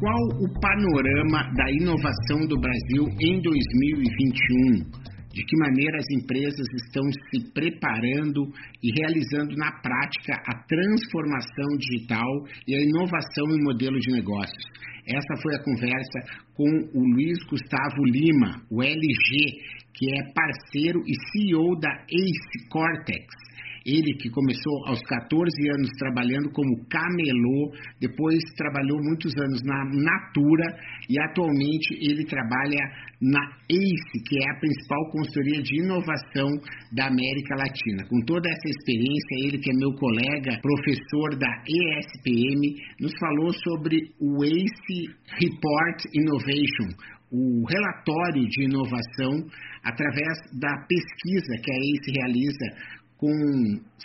[0.00, 4.88] Qual o panorama da inovação do Brasil em 2021?
[5.28, 8.48] De que maneira as empresas estão se preparando
[8.82, 12.32] e realizando na prática a transformação digital
[12.66, 14.64] e a inovação em modelo de negócios?
[15.06, 16.18] Essa foi a conversa
[16.54, 19.60] com o Luiz Gustavo Lima, o LG,
[19.92, 23.49] que é parceiro e CEO da Ace Cortex.
[23.90, 30.78] Ele que começou aos 14 anos trabalhando como camelô, depois trabalhou muitos anos na Natura
[31.08, 32.78] e atualmente ele trabalha
[33.20, 36.48] na ACE, que é a principal consultoria de inovação
[36.92, 38.06] da América Latina.
[38.08, 42.62] Com toda essa experiência, ele que é meu colega, professor da ESPM,
[43.00, 45.00] nos falou sobre o ACE
[45.34, 46.94] Report Innovation,
[47.32, 49.46] o relatório de inovação
[49.84, 53.28] através da pesquisa que a ACE realiza com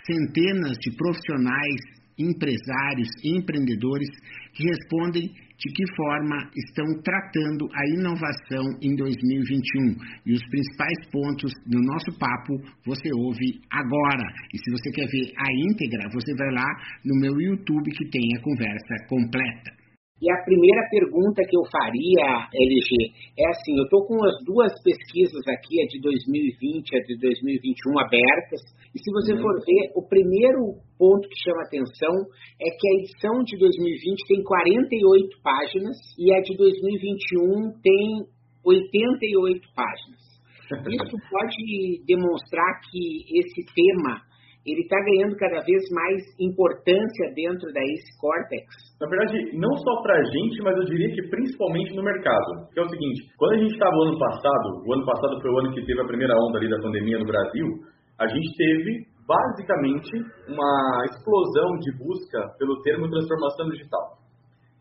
[0.05, 1.79] centenas de profissionais,
[2.19, 4.09] empresários, empreendedores
[4.53, 9.95] que respondem de que forma estão tratando a inovação em 2021.
[10.25, 14.27] E os principais pontos do nosso papo você ouve agora.
[14.53, 16.67] E se você quer ver a íntegra, você vai lá
[17.05, 19.85] no meu YouTube que tem a conversa completa.
[20.21, 22.89] E a primeira pergunta que eu faria, LG,
[23.37, 27.19] é assim, eu estou com as duas pesquisas aqui, a de 2020 e a de
[27.19, 28.61] 2021 abertas,
[28.95, 32.15] e se você for ver, o primeiro ponto que chama atenção
[32.55, 38.23] é que a edição de 2020 tem 48 páginas e a de 2021 tem
[38.63, 40.23] 88 páginas.
[40.95, 44.23] Isso pode demonstrar que esse tema
[44.65, 48.65] ele está ganhando cada vez mais importância dentro da Ace Cortex.
[48.97, 52.65] Na verdade, não só para a gente, mas eu diria que principalmente no mercado.
[52.73, 55.51] Que é o seguinte, quando a gente estava no ano passado, o ano passado foi
[55.51, 57.67] o ano que teve a primeira onda ali da pandemia no Brasil,
[58.19, 60.11] a gente teve basicamente
[60.47, 64.17] uma explosão de busca pelo termo transformação digital.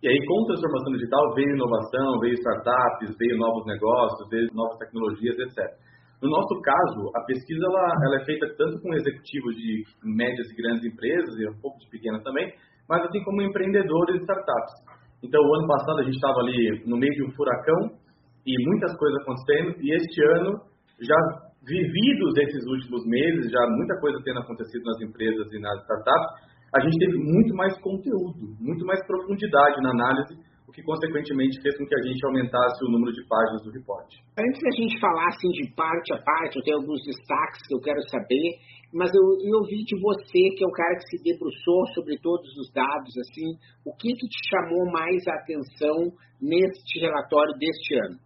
[0.03, 5.39] E aí, com transformação digital, veio inovação, veio startups, veio novos negócios, veio novas tecnologias,
[5.39, 5.81] etc.
[6.21, 10.57] No nosso caso, a pesquisa ela, ela é feita tanto com executivos de médias e
[10.57, 12.53] grandes empresas, e um pouco de pequenas também,
[12.89, 14.75] mas assim como empreendedores e startups.
[15.25, 17.97] Então, o ano passado a gente estava ali no meio de um furacão
[18.45, 20.61] e muitas coisas acontecendo, e este ano,
[21.01, 21.17] já
[21.67, 26.81] vividos esses últimos meses, já muita coisa tendo acontecido nas empresas e nas startups, a
[26.81, 31.95] gente teve muito mais conteúdo, muito mais profundidade na análise que consequentemente fez com que
[31.95, 34.11] a gente aumentasse o número de páginas do report.
[34.37, 37.81] Antes da gente falar assim de parte a parte, eu tenho alguns destaques que eu
[37.81, 38.59] quero saber,
[38.93, 42.51] mas eu, eu ouvi de você, que é o cara que se debruçou sobre todos
[42.59, 43.55] os dados, assim,
[43.87, 46.11] o que, que te chamou mais a atenção
[46.43, 48.19] neste relatório deste ano?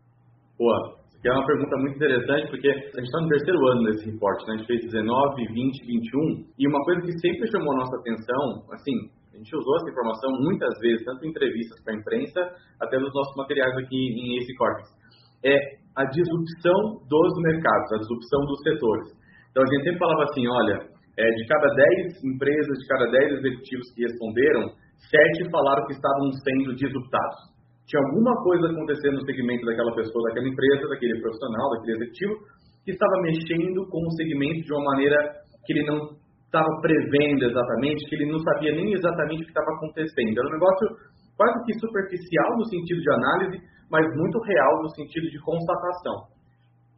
[0.57, 4.11] Boa, aqui é uma pergunta muito interessante, porque a gente está no terceiro ano desse
[4.11, 4.55] report, né?
[4.55, 8.63] a gente fez 19, 20, 21, e uma coisa que sempre chamou a nossa atenção,
[8.73, 8.95] assim,
[9.35, 12.41] a gente usou essa informação muitas vezes, tanto em entrevistas para a imprensa,
[12.81, 14.89] até nos nossos materiais aqui em esse Cortex.
[15.45, 15.55] É
[15.95, 19.09] a disrupção dos mercados, a disrupção dos setores.
[19.51, 20.77] Então a gente sempre falava assim, olha,
[21.19, 24.71] é, de cada 10 empresas, de cada 10 executivos que responderam,
[25.11, 27.58] 7 falaram que estavam sendo disruptados.
[27.89, 32.37] Tinha alguma coisa acontecendo no segmento daquela pessoa, daquela empresa, daquele profissional, daquele executivo,
[32.85, 35.17] que estava mexendo com o segmento de uma maneira
[35.65, 36.13] que ele não
[36.45, 40.37] estava prevendo exatamente, que ele não sabia nem exatamente o que estava acontecendo.
[40.37, 40.87] Era um negócio
[41.37, 43.57] quase que superficial no sentido de análise,
[43.91, 46.29] mas muito real no sentido de constatação.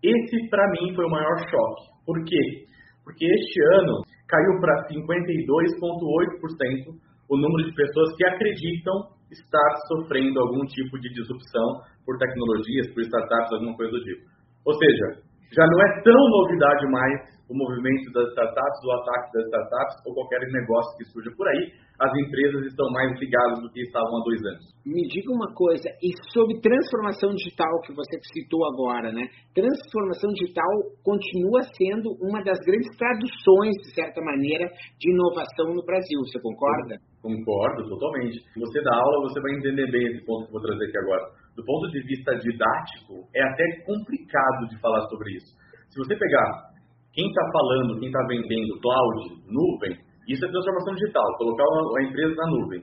[0.02, 1.82] Esse, para mim, foi o maior choque.
[2.06, 2.66] Por quê?
[3.04, 6.94] Porque este ano caiu para 52,8%
[7.30, 13.02] o número de pessoas que acreditam estar sofrendo algum tipo de disrupção por tecnologias, por
[13.02, 14.28] startups, alguma coisa do tipo.
[14.64, 19.44] Ou seja, já não é tão novidade mais o movimento das startups, o ataque das
[19.50, 23.82] startups ou qualquer negócio que surja por aí, as empresas estão mais ligadas do que
[23.82, 24.64] estavam há dois anos.
[24.86, 29.26] Me diga uma coisa, e sobre transformação digital que você citou agora, né?
[29.52, 30.70] Transformação digital
[31.02, 36.22] continua sendo uma das grandes traduções, de certa maneira, de inovação no Brasil.
[36.24, 37.02] Você concorda?
[37.20, 38.38] Concordo, totalmente.
[38.54, 40.98] Se você dá aula, você vai entender bem esse ponto que eu vou trazer aqui
[41.02, 41.39] agora.
[41.60, 45.52] Do ponto de vista didático, é até complicado de falar sobre isso.
[45.92, 46.72] Se você pegar
[47.12, 49.92] quem está falando, quem está vendendo cloud, nuvem,
[50.24, 52.80] isso é transformação digital, colocar a empresa na nuvem.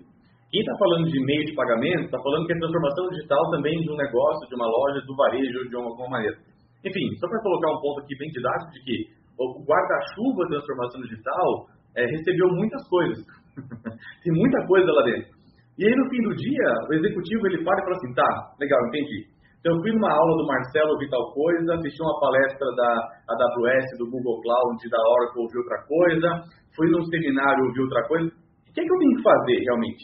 [0.54, 3.90] Quem está falando de meio de pagamento está falando que é transformação digital também de
[3.90, 6.38] um negócio, de uma loja, do varejo, de alguma maneira.
[6.86, 8.96] Enfim, só para colocar um ponto aqui bem didático de que
[9.42, 11.66] o guarda-chuva transformação digital
[11.98, 13.26] é, recebeu muitas coisas.
[14.22, 15.37] Tem muita coisa lá dentro.
[15.78, 18.82] E aí, no fim do dia, o executivo ele para e fala assim: tá, legal,
[18.90, 19.30] entendi.
[19.62, 22.90] Então, eu fui numa aula do Marcelo, ouvi tal coisa, assisti uma palestra da
[23.30, 26.28] AWS, do Google Cloud, da Oracle, ouvi outra coisa,
[26.76, 28.26] fui num seminário, ouvi outra coisa.
[28.26, 30.04] O que, é que eu tenho que fazer, realmente?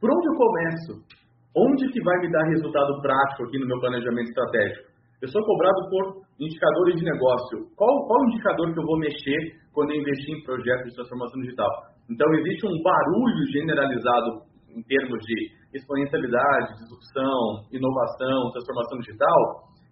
[0.00, 0.92] Por onde eu começo?
[1.56, 4.96] Onde que vai me dar resultado prático aqui no meu planejamento estratégico?
[5.22, 6.04] Eu sou cobrado por
[6.38, 7.64] indicadores de negócio.
[7.74, 11.70] Qual, qual indicador que eu vou mexer quando eu investir em projetos de transformação digital?
[12.10, 14.44] Então, existe um barulho generalizado
[14.76, 15.36] em termos de
[15.72, 19.40] exponencialidade, disrupção, inovação, transformação digital,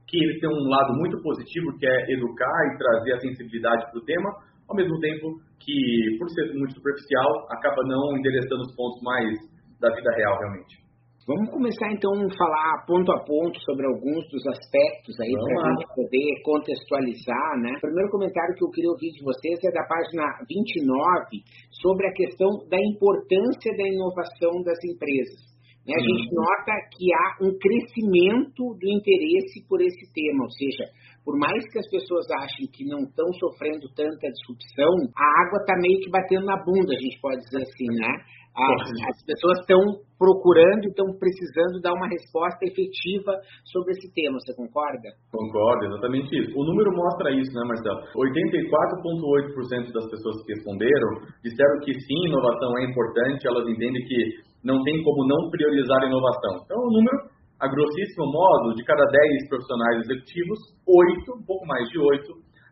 [0.06, 3.98] que ele tem um lado muito positivo, que é educar e trazer a sensibilidade para
[3.98, 4.30] o tema,
[4.68, 9.32] ao mesmo tempo que, por ser muito superficial, acaba não endereçando os pontos mais
[9.80, 10.83] da vida real, realmente.
[11.26, 15.70] Vamos começar então a falar ponto a ponto sobre alguns dos aspectos aí para a
[15.72, 17.72] gente poder contextualizar, né?
[17.78, 21.40] O primeiro comentário que eu queria ouvir de vocês é da página 29
[21.80, 25.54] sobre a questão da importância da inovação das empresas.
[25.88, 25.96] Né?
[25.96, 26.04] A uhum.
[26.04, 30.84] gente nota que há um crescimento do interesse por esse tema, ou seja,
[31.24, 35.72] por mais que as pessoas achem que não estão sofrendo tanta disrupção, a água está
[35.80, 38.12] meio que batendo na bunda, a gente pode dizer assim, né?
[38.54, 39.82] As, as pessoas estão
[40.14, 43.34] procurando e estão precisando dar uma resposta efetiva
[43.66, 45.10] sobre esse tema, você concorda?
[45.34, 46.54] Concordo, exatamente isso.
[46.54, 47.98] O número mostra isso, né, Marcelo?
[48.14, 54.18] 84,8% das pessoas que responderam disseram que sim, inovação é importante, elas entendem que
[54.62, 56.62] não tem como não priorizar a inovação.
[56.62, 57.18] Então, o número,
[57.58, 62.22] a grossíssimo modo, de cada 10 profissionais executivos, 8, um pouco mais de 8,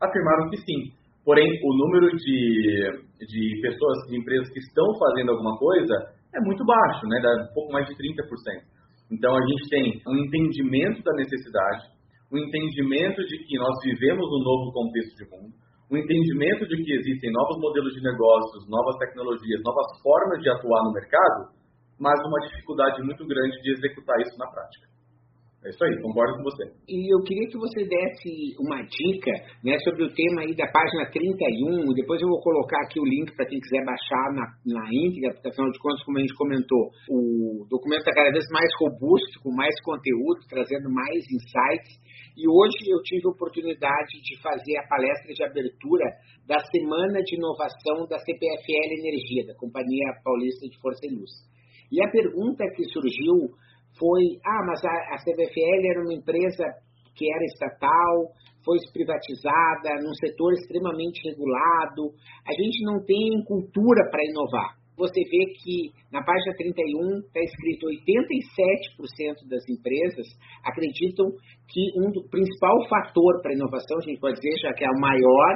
[0.01, 0.95] afirmaram que sim.
[1.25, 5.95] Porém, o número de de pessoas, de empresas que estão fazendo alguma coisa
[6.35, 7.21] é muito baixo, né?
[7.21, 8.65] Dá um pouco mais de 30%.
[9.13, 11.85] Então, a gente tem um entendimento da necessidade,
[12.33, 15.53] um entendimento de que nós vivemos um novo contexto de mundo,
[15.93, 20.85] um entendimento de que existem novos modelos de negócios, novas tecnologias, novas formas de atuar
[20.85, 21.53] no mercado,
[22.01, 24.92] mas uma dificuldade muito grande de executar isso na prática.
[25.63, 26.67] É isso aí, concordo com você.
[26.91, 29.31] E eu queria que você desse uma dica
[29.63, 33.07] né, sobre o tema aí da página 31, e depois eu vou colocar aqui o
[33.07, 36.35] link para quem quiser baixar na, na íntegra, porque afinal de contas, como a gente
[36.35, 41.95] comentou, o documento está cada vez mais robusto, com mais conteúdo, trazendo mais insights.
[42.35, 46.11] E hoje eu tive a oportunidade de fazer a palestra de abertura
[46.43, 51.31] da Semana de Inovação da CPFL Energia, da Companhia Paulista de Força e Luz.
[51.93, 53.53] E a pergunta que surgiu
[54.03, 56.67] foi, ah, mas a, a CBFL era uma empresa
[57.15, 58.35] que era estatal,
[58.65, 62.11] foi privatizada, num setor extremamente regulado.
[62.43, 67.87] A gente não tem cultura para inovar você vê que na página 31 está escrito
[67.89, 70.27] 87% das empresas
[70.65, 71.33] acreditam
[71.69, 74.91] que um do principal fator para a inovação, a gente pode dizer, já que é
[74.91, 75.53] o maior,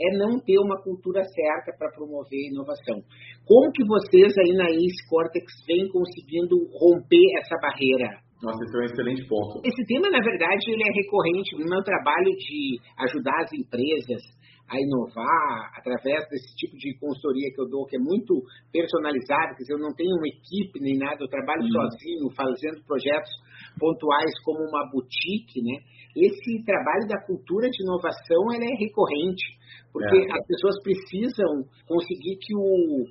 [0.00, 2.98] é não ter uma cultura certa para promover inovação.
[3.46, 8.18] Como que vocês aí na Ace Cortex vêm conseguindo romper essa barreira?
[8.42, 9.60] Nossa, esse é um excelente ponto.
[9.62, 14.22] Esse tema, na verdade, ele é recorrente no meu trabalho de ajudar as empresas
[14.70, 18.38] a inovar através desse tipo de consultoria que eu dou, que é muito
[18.70, 21.74] personalizado, quer dizer, eu não tenho uma equipe nem nada, eu trabalho uhum.
[21.74, 23.30] sozinho, fazendo projetos
[23.78, 25.82] pontuais como uma boutique, né?
[26.14, 29.58] Esse trabalho da cultura de inovação, ela é recorrente,
[29.92, 30.32] porque é.
[30.38, 33.04] as pessoas precisam conseguir que o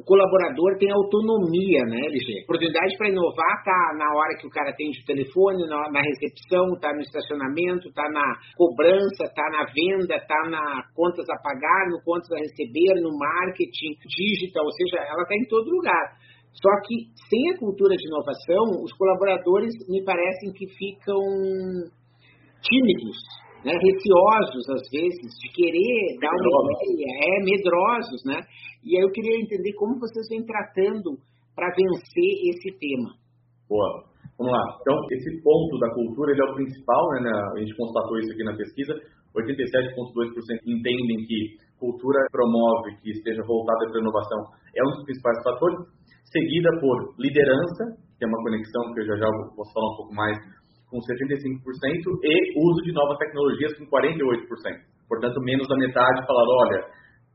[0.00, 2.44] o colaborador tem autonomia, né, LG?
[2.48, 6.72] Oportunidade para inovar tá na hora que o cara atende o telefone, na, na recepção,
[6.80, 8.24] tá no estacionamento, tá na
[8.56, 13.92] cobrança, tá na venda, tá na contas a pagar, no contas a receber, no marketing
[14.08, 16.16] digital, ou seja, ela está em todo lugar.
[16.56, 21.20] Só que sem a cultura de inovação, os colaboradores me parecem que ficam
[22.64, 23.16] tímidos,
[23.64, 28.40] né, receosos às vezes de querer dar uma ideia, é medrosos, né?
[28.84, 31.18] E aí eu queria entender como vocês vêm tratando
[31.54, 33.12] para vencer esse tema.
[33.68, 34.04] Boa.
[34.38, 34.64] Vamos lá.
[34.80, 37.30] Então, esse ponto da cultura ele é o principal, né?
[37.30, 38.94] A gente constatou isso aqui na pesquisa.
[39.36, 44.40] 87,2% entendem que cultura promove que esteja voltada para a inovação
[44.76, 45.78] é um dos principais fatores,
[46.30, 50.14] seguida por liderança, que é uma conexão que eu já já vou falar um pouco
[50.14, 50.36] mais,
[50.90, 51.62] com 75%
[52.22, 54.46] e uso de novas tecnologias com 48%.
[55.08, 56.80] Portanto, menos da metade falaram, olha,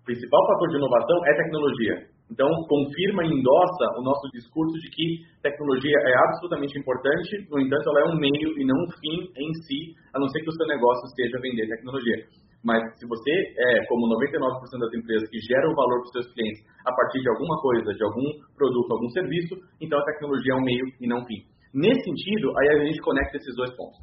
[0.06, 2.16] principal fator de inovação é tecnologia.
[2.32, 5.06] Então, confirma e endossa o nosso discurso de que
[5.44, 9.54] tecnologia é absolutamente importante, no entanto, ela é um meio e não um fim em
[9.62, 12.26] si, a não ser que o seu negócio esteja vender tecnologia.
[12.66, 14.42] Mas se você é como 99%
[14.80, 18.04] das empresas que geram valor para os seus clientes a partir de alguma coisa, de
[18.04, 18.26] algum
[18.58, 21.46] produto, algum serviço, então a tecnologia é um meio e não um fim.
[21.76, 24.00] Nesse sentido, aí a gente conecta esses dois pontos.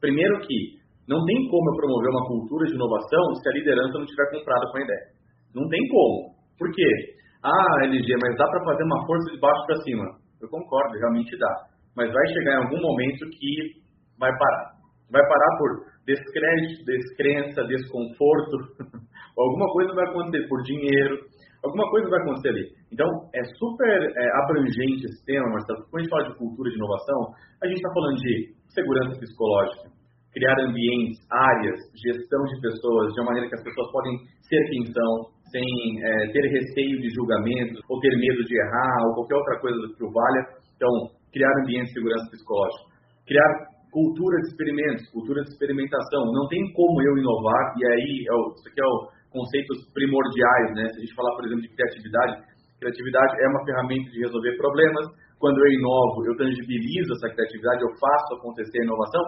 [0.00, 4.06] Primeiro que não tem como eu promover uma cultura de inovação se a liderança não
[4.06, 5.06] estiver comprada com a ideia.
[5.52, 6.38] Não tem como.
[6.56, 6.90] Por quê?
[7.42, 10.04] Ah, LG, mas dá para fazer uma força de baixo para cima.
[10.40, 11.54] Eu concordo, realmente dá.
[11.96, 13.82] Mas vai chegar em algum momento que
[14.18, 14.78] vai parar.
[15.10, 15.70] Vai parar por
[16.06, 18.54] descrédito, descrença, desconforto,
[19.36, 21.18] alguma coisa vai acontecer por dinheiro,
[21.64, 22.64] alguma coisa vai acontecer ali.
[22.92, 26.76] Então, é super é, abrangente esse tema, Marcelo, quando a gente fala de cultura de
[26.76, 27.20] inovação,
[27.62, 28.34] a gente está falando de
[28.74, 29.90] segurança psicológica,
[30.32, 34.14] criar ambientes, áreas, gestão de pessoas, de uma maneira que as pessoas podem
[34.46, 35.10] ser quem são,
[35.50, 35.64] sem
[36.04, 40.04] é, ter receio de julgamento, ou ter medo de errar, ou qualquer outra coisa que
[40.04, 40.42] o valha.
[40.76, 40.92] Então,
[41.32, 42.84] criar ambientes de segurança psicológica.
[43.26, 43.50] Criar
[43.90, 46.32] cultura de experimentos, cultura de experimentação.
[46.32, 50.68] Não tem como eu inovar, e aí, é o, isso aqui é o conceitos primordiais,
[50.74, 50.84] né?
[50.92, 52.32] Se a gente falar, por exemplo, de criatividade,
[52.78, 55.06] criatividade é uma ferramenta de resolver problemas.
[55.38, 59.22] Quando eu inovo, eu tangibilizo essa criatividade, eu faço acontecer a inovação.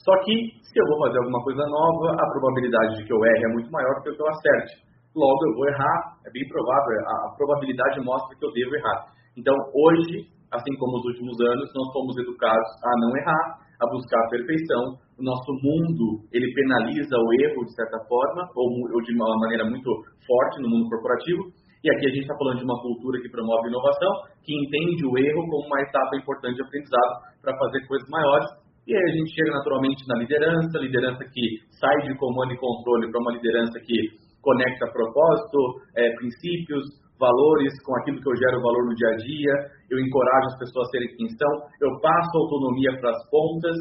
[0.00, 0.34] Só que,
[0.64, 3.70] se eu vou fazer alguma coisa nova, a probabilidade de que eu erre é muito
[3.70, 4.82] maior do que eu acerte.
[5.14, 9.12] Logo, eu vou errar, é bem provável, a, probabilidade mostra que eu devo errar.
[9.36, 13.44] Então, hoje, assim como nos últimos anos, nós fomos educados a não errar,
[13.78, 14.82] a buscar a perfeição.
[15.22, 19.86] Nosso mundo, ele penaliza o erro, de certa forma, ou, ou de uma maneira muito
[20.26, 21.46] forte no mundo corporativo.
[21.82, 24.10] E aqui a gente está falando de uma cultura que promove inovação,
[24.42, 27.12] que entende o erro como uma etapa importante de aprendizado
[27.42, 28.50] para fazer coisas maiores.
[28.86, 31.42] E aí a gente chega naturalmente na liderança, liderança que
[31.78, 33.94] sai de comando e controle para uma liderança que
[34.42, 35.58] conecta propósito,
[35.94, 36.82] é, princípios,
[37.22, 39.54] valores com aquilo que eu gero valor no dia a dia,
[39.90, 43.76] eu encorajo as pessoas a serem quem são, eu passo autonomia para as pontas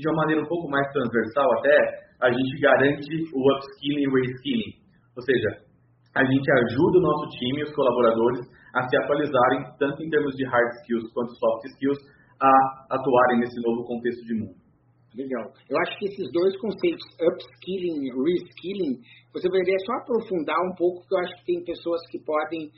[0.00, 1.76] de uma maneira um pouco mais transversal até,
[2.22, 4.72] a gente garante o upskilling e o reskilling.
[5.16, 5.68] Ou seja,
[6.14, 8.40] a gente ajuda o nosso time, os colaboradores,
[8.74, 11.98] a se atualizarem, tanto em termos de hard skills quanto soft skills,
[12.40, 14.68] a atuarem nesse novo contexto de mundo.
[15.16, 15.50] Legal.
[15.68, 19.00] Eu acho que esses dois conceitos, upskilling e reskilling,
[19.32, 22.70] você poderia só aprofundar um pouco, porque eu acho que tem pessoas que podem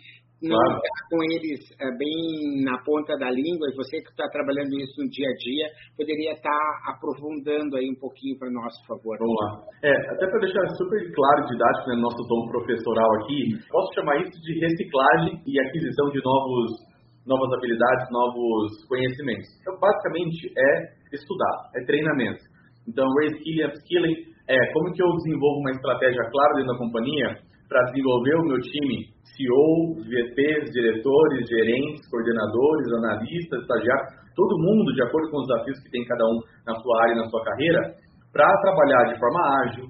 [0.43, 4.73] não estar com eles é, bem na ponta da língua, e você que está trabalhando
[4.81, 5.67] isso no dia a dia,
[5.97, 9.19] poderia estar aprofundando aí um pouquinho para nós, por favor.
[9.21, 9.49] Vamos lá.
[9.85, 14.41] É, até para deixar super claro didático né, nosso tom professoral aqui, posso chamar isso
[14.41, 16.91] de reciclagem e aquisição de novos
[17.27, 19.47] novas habilidades, novos conhecimentos.
[19.61, 20.73] Então, basicamente, é
[21.13, 22.41] estudar, é treinamento.
[22.89, 24.17] Então, reskilling, upskilling
[24.49, 27.39] é como que eu desenvolvo uma estratégia clara dentro da companhia
[27.71, 35.03] para desenvolver o meu time, CEO, VPs, diretores, gerentes, coordenadores, analistas, estagiários, todo mundo de
[35.07, 37.95] acordo com os desafios que tem cada um na sua área, na sua carreira,
[38.35, 39.87] para trabalhar de forma ágil,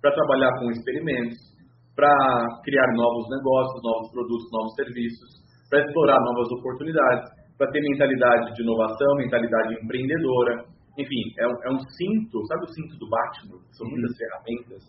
[0.00, 1.36] para trabalhar com experimentos,
[1.96, 2.14] para
[2.62, 5.30] criar novos negócios, novos produtos, novos serviços,
[5.68, 10.70] para explorar novas oportunidades, para ter mentalidade de inovação, mentalidade empreendedora.
[10.98, 13.58] Enfim, é um, é um cinto, sabe o cinto do Batman?
[13.74, 14.18] São muitas uhum.
[14.22, 14.82] ferramentas.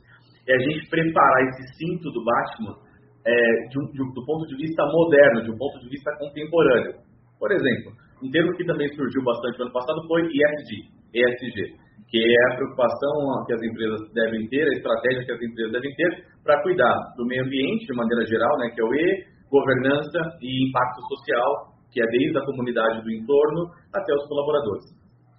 [0.48, 2.78] É a gente preparar esse cinto do Batman
[3.25, 3.34] é,
[3.70, 6.94] de um, de, do ponto de vista moderno, de um ponto de vista contemporâneo.
[7.40, 7.92] Por exemplo,
[8.24, 11.74] um termo que também surgiu bastante no ano passado foi ESG, ESG,
[12.08, 15.94] que é a preocupação que as empresas devem ter, a estratégia que as empresas devem
[15.96, 20.20] ter para cuidar do meio ambiente de maneira geral, né, que é o E, governança
[20.42, 24.86] e impacto social, que é desde a comunidade do entorno até os colaboradores.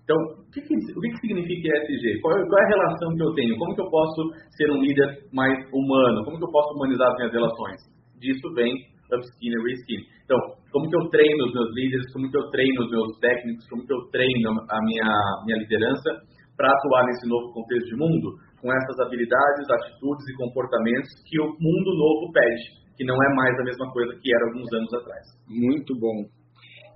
[0.06, 2.22] Então, o que, que, o que, que significa ESG?
[2.22, 3.58] Qual, qual, é a relação que eu tenho?
[3.58, 4.22] Como que eu posso
[4.54, 6.22] ser um líder mais humano?
[6.22, 7.80] Como que eu posso humanizar as minhas relações?
[8.22, 8.70] Disso vem
[9.10, 10.06] upskilling e reskilling.
[10.22, 10.38] Então,
[10.70, 12.06] como que eu treino os meus líderes?
[12.14, 13.66] Como que eu treino os meus técnicos?
[13.66, 15.10] Como que eu treino a minha,
[15.44, 16.22] minha liderança
[16.54, 18.38] para atuar nesse novo contexto de mundo?
[18.62, 23.54] Com essas habilidades, atitudes e comportamentos que o mundo novo pede que não é mais
[23.60, 25.25] a mesma coisa que era alguns anos atrás.
[25.46, 26.25] Muito bom.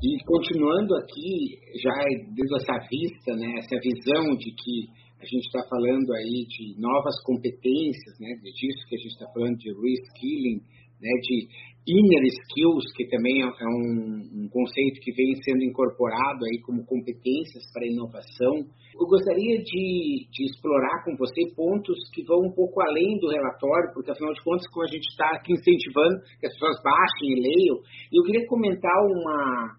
[0.03, 1.93] E continuando aqui, já
[2.33, 4.89] dando essa vista, né, essa visão de que
[5.21, 9.59] a gente está falando aí de novas competências, né, disso que a gente está falando
[9.59, 10.65] de reskilling,
[11.03, 11.49] né, de
[11.87, 17.65] inner skills, que também é um, um, conceito que vem sendo incorporado aí como competências
[17.73, 18.65] para inovação.
[18.97, 23.93] Eu gostaria de, de, explorar com você pontos que vão um pouco além do relatório,
[23.93, 27.41] porque afinal de contas, como a gente está aqui incentivando que as pessoas baixem e
[27.41, 27.77] leiam,
[28.13, 29.77] eu queria comentar uma,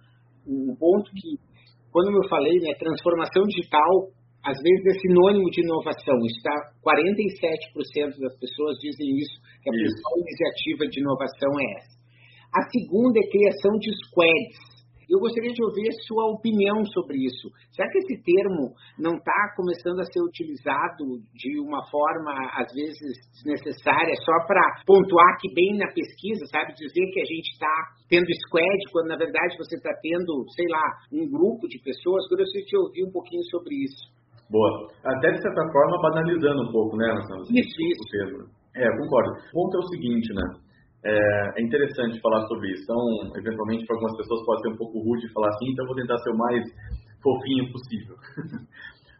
[0.48, 1.38] um ponto que,
[1.91, 6.17] quando eu falei, né, transformação digital às vezes é sinônimo de inovação.
[6.25, 11.95] Está 47% das pessoas dizem isso, que a principal iniciativa de inovação é essa.
[12.51, 14.80] A segunda é criação de squads.
[15.11, 17.51] Eu gostaria de ouvir sua opinião sobre isso.
[17.75, 23.19] Será que esse termo não está começando a ser utilizado de uma forma, às vezes,
[23.43, 26.79] desnecessária, só para pontuar que bem na pesquisa, sabe?
[26.79, 27.75] Dizer que a gente está
[28.07, 32.23] tendo squad, quando na verdade você está tendo, sei lá, um grupo de pessoas.
[32.31, 34.15] Eu gostaria de ouvir um pouquinho sobre isso.
[34.47, 34.87] Boa.
[35.03, 37.43] Até de certa forma banalizando um pouco, né, Marcelo?
[37.51, 38.61] Isso, isso.
[38.75, 39.31] É, concordo.
[39.51, 40.43] O ponto é o seguinte, né?
[41.03, 41.10] É,
[41.58, 42.84] é, interessante falar sobre isso.
[42.84, 43.01] Então,
[43.38, 46.17] eventualmente, para algumas pessoas pode ser um pouco rude falar assim, então eu vou tentar
[46.17, 46.63] ser o mais
[47.24, 48.15] fofinho possível.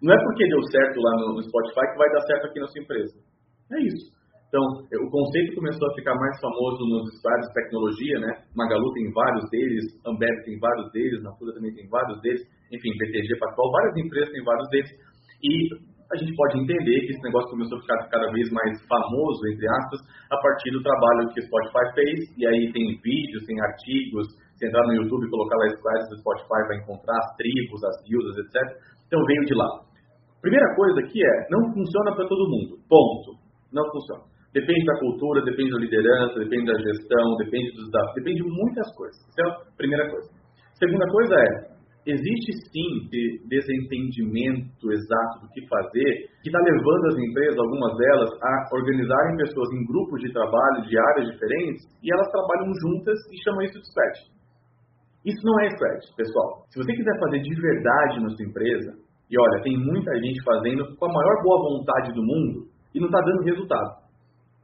[0.02, 2.82] Não é porque deu certo lá no, Spotify que vai dar certo aqui na sua
[2.82, 3.14] empresa.
[3.72, 4.14] É isso.
[4.50, 8.44] Então, o conceito começou a ficar mais famoso nos estados de tecnologia, né?
[8.54, 12.42] Magalu tem vários deles, Ambev tem vários deles, Natura também tem vários deles,
[12.74, 14.92] enfim, BTG Pactual, várias empresas têm vários deles.
[15.42, 15.52] E
[16.12, 19.68] a gente pode entender que esse negócio começou a ficar cada vez mais famoso, entre
[19.68, 20.00] aspas,
[20.30, 24.28] a partir do trabalho que o Spotify fez, e aí tem vídeos, tem artigos,
[24.60, 27.98] se entrar no YouTube e colocar lá slides do Spotify, vai encontrar as tribos, as
[28.04, 28.56] guildas, etc.
[29.08, 29.70] Então veio de lá.
[30.42, 33.40] Primeira coisa aqui é, não funciona para todo mundo, ponto.
[33.72, 34.28] Não funciona.
[34.54, 38.88] Depende da cultura, depende da liderança, depende da gestão, depende dos dados, depende de muitas
[38.96, 39.18] coisas.
[39.40, 40.28] A primeira coisa.
[40.76, 41.71] Segunda coisa é,
[42.02, 42.90] Existe sim
[43.46, 49.70] desentendimento exato do que fazer, que está levando as empresas, algumas delas, a organizarem pessoas
[49.70, 53.86] em grupos de trabalho de áreas diferentes e elas trabalham juntas e chamam isso de
[53.86, 54.16] squad.
[55.30, 56.66] Isso não é squad, pessoal.
[56.74, 58.98] Se você quiser fazer de verdade na sua empresa,
[59.30, 63.08] e olha, tem muita gente fazendo com a maior boa vontade do mundo e não
[63.08, 64.02] está dando resultado.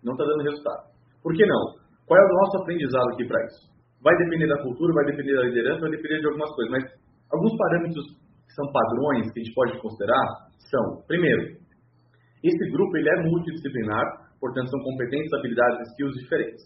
[0.04, 0.90] Não está dando resultado.
[1.22, 1.78] Por que não?
[2.08, 3.70] Qual é o nosso aprendizado aqui para isso?
[4.02, 6.84] Vai depender da cultura, vai depender da liderança, vai depender de algumas coisas, mas
[7.32, 8.06] Alguns parâmetros
[8.48, 10.26] que são padrões que a gente pode considerar
[10.70, 11.58] são, primeiro,
[12.44, 14.06] esse grupo ele é multidisciplinar,
[14.40, 16.64] portanto são competências, habilidades e skills diferentes.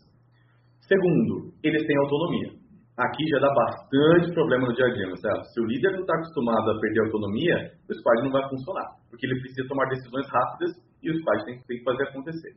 [0.87, 2.61] Segundo, eles têm autonomia.
[2.99, 5.43] Aqui já dá bastante problema no dia a dia, certo?
[5.53, 9.25] Se o líder não está acostumado a perder autonomia, o squad não vai funcionar, porque
[9.25, 12.53] ele precisa tomar decisões rápidas e o squad tem, tem que fazer acontecer.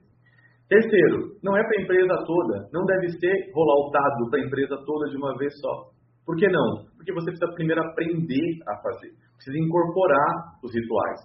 [0.68, 4.44] Terceiro, não é para a empresa toda, não deve ser rolar o dado para a
[4.44, 5.94] empresa toda de uma vez só.
[6.25, 6.85] Por que não?
[6.97, 11.21] Porque você precisa primeiro aprender a fazer, precisa incorporar os rituais.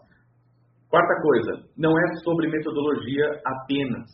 [0.89, 4.09] Quarta coisa, não é sobre metodologia apenas.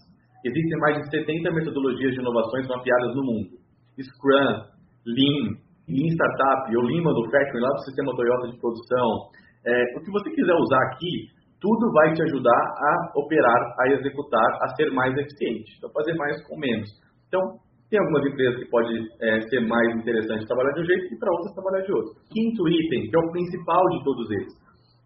[0.45, 3.57] Existem mais de 70 metodologias de inovações mapeadas no mundo.
[3.97, 4.75] Scrum,
[5.07, 9.07] Lean, Lean Startup, ou Lean Manufacturing, lá do sistema Toyota de produção.
[9.65, 14.49] É, o que você quiser usar aqui, tudo vai te ajudar a operar, a executar,
[14.61, 15.73] a ser mais eficiente.
[15.77, 16.89] Então, fazer mais com menos.
[17.27, 17.41] Então,
[17.95, 18.91] tem algumas empresas que pode
[19.23, 22.11] é, ser mais interessante trabalhar de um jeito e para outras trabalhar de outro.
[22.27, 24.53] Quinto item, que é o principal de todos eles.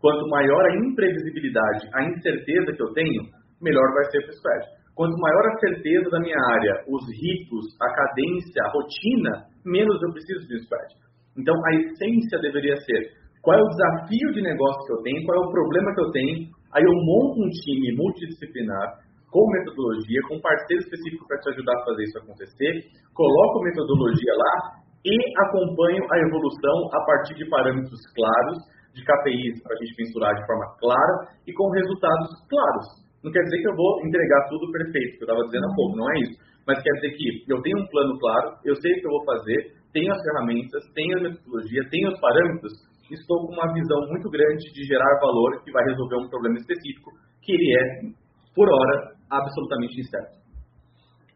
[0.01, 3.29] Quanto maior a imprevisibilidade, a incerteza que eu tenho,
[3.61, 4.63] melhor vai ser para o spread.
[4.95, 10.11] Quanto maior a certeza da minha área, os ritos, a cadência, a rotina, menos eu
[10.11, 10.89] preciso de um spread.
[11.37, 15.37] Então, a essência deveria ser qual é o desafio de negócio que eu tenho, qual
[15.37, 16.35] é o problema que eu tenho,
[16.73, 18.97] aí eu monto um time multidisciplinar,
[19.31, 22.73] com metodologia, com parceiro específico para te ajudar a fazer isso acontecer,
[23.13, 24.53] coloco metodologia lá
[25.05, 25.15] e
[25.47, 28.57] acompanho a evolução a partir de parâmetros claros,
[28.93, 31.15] de KPIs para a gente mensurar de forma clara
[31.45, 32.87] e com resultados claros.
[33.23, 35.97] Não quer dizer que eu vou entregar tudo perfeito, que eu estava dizendo há pouco,
[35.97, 36.35] não é isso.
[36.65, 39.25] Mas quer dizer que eu tenho um plano claro, eu sei o que eu vou
[39.25, 39.59] fazer,
[39.93, 42.73] tenho as ferramentas, tenho a metodologia, tenho os parâmetros,
[43.11, 47.11] estou com uma visão muito grande de gerar valor que vai resolver um problema específico,
[47.41, 47.83] que ele é,
[48.55, 50.39] por hora, absolutamente incerto.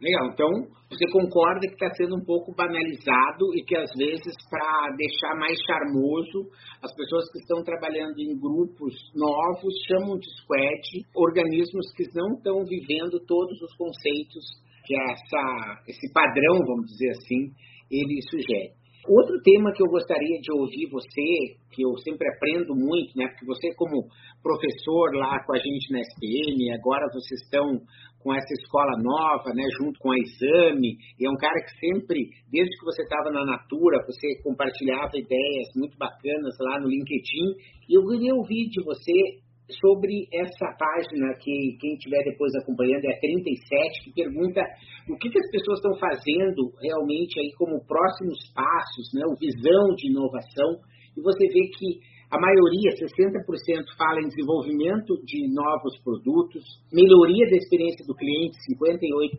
[0.03, 0.49] Legal, então
[0.89, 5.57] você concorda que está sendo um pouco banalizado e que às vezes para deixar mais
[5.65, 6.51] charmoso
[6.81, 10.83] as pessoas que estão trabalhando em grupos novos chamam de squad
[11.15, 14.43] organismos que não estão vivendo todos os conceitos
[14.85, 17.53] que essa, esse padrão, vamos dizer assim,
[17.89, 18.82] ele sugere.
[19.07, 23.27] Outro tema que eu gostaria de ouvir você, que eu sempre aprendo muito, né?
[23.27, 24.07] Porque você como
[24.41, 27.81] professor lá com a gente na SPM, agora vocês estão
[28.23, 32.29] com essa escola nova, né, junto com a Exame, e é um cara que sempre,
[32.49, 37.97] desde que você estava na Natura, você compartilhava ideias muito bacanas lá no LinkedIn, e
[37.97, 43.19] eu queria ouvir de você sobre essa página que quem estiver depois acompanhando é a
[43.19, 44.61] 37, que pergunta
[45.09, 49.95] o que, que as pessoas estão fazendo realmente aí como próximos passos, né, o visão
[49.95, 50.83] de inovação,
[51.15, 57.55] e você vê que a maioria, 60%, fala em desenvolvimento de novos produtos, melhoria da
[57.55, 59.37] experiência do cliente, 58%,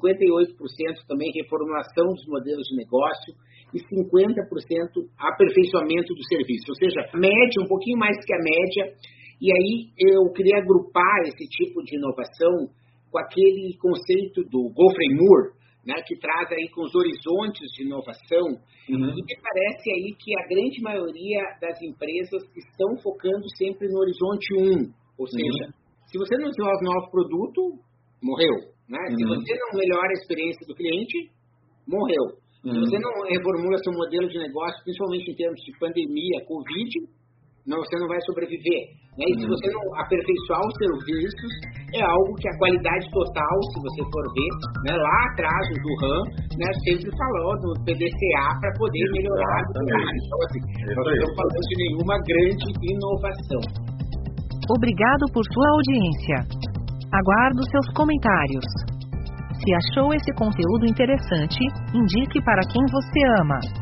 [0.00, 0.56] 58%
[1.06, 3.36] também reformulação dos modelos de negócio
[3.74, 6.72] e 50% aperfeiçoamento do serviço.
[6.72, 8.96] Ou seja, média, um pouquinho mais que a média,
[9.42, 12.70] e aí eu queria agrupar esse tipo de inovação
[13.10, 18.54] com aquele conceito do Geoffrey Moore, né, que traz aí com os horizontes de inovação,
[18.86, 19.10] uhum.
[19.10, 24.46] e me parece aí que a grande maioria das empresas estão focando sempre no horizonte
[24.54, 25.72] 1, ou seja, uhum.
[26.06, 27.60] se você não desenvolve novo produto,
[28.22, 28.70] morreu.
[28.88, 29.02] Né?
[29.10, 29.18] Uhum.
[29.18, 31.34] Se você não melhora a experiência do cliente,
[31.82, 32.38] morreu.
[32.62, 32.78] Se uhum.
[32.78, 37.10] você não reformula seu modelo de negócio, principalmente em termos de pandemia, Covid,
[37.66, 38.82] não, você não vai sobreviver.
[39.14, 39.24] Né?
[39.28, 39.54] E se uhum.
[39.54, 41.52] você não aperfeiçoar os serviços,
[41.94, 44.52] é algo que a qualidade total, se você for ver,
[44.88, 46.22] né, lá atrás o Duran
[46.58, 49.60] né, sempre falou do PDCA para poder melhorar.
[49.70, 53.62] Então, assim, nós não estamos falando de nenhuma grande inovação.
[54.70, 56.38] Obrigado por sua audiência.
[57.14, 58.66] Aguardo seus comentários.
[59.62, 61.60] Se achou esse conteúdo interessante,
[61.94, 63.81] indique para quem você ama.